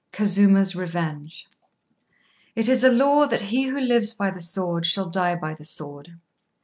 KAZUMA'S 0.13 0.75
REVENGE 0.75 1.47
It 2.55 2.67
is 2.67 2.83
a 2.83 2.89
law 2.91 3.27
that 3.27 3.43
he 3.53 3.65
who 3.67 3.79
lives 3.79 4.15
by 4.15 4.31
the 4.31 4.41
sword 4.41 4.83
shall 4.83 5.11
die 5.11 5.35
by 5.35 5.53
the 5.53 5.63
sword. 5.63 6.15